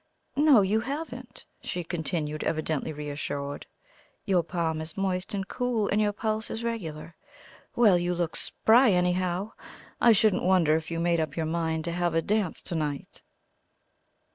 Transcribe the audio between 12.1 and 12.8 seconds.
a dance to